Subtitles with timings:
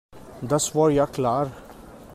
[0.41, 1.51] Das war ja klar.